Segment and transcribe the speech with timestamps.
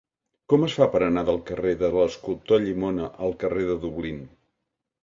[0.53, 4.29] Com es fa per anar del carrer de l'Escultor Llimona al carrer de Dublín?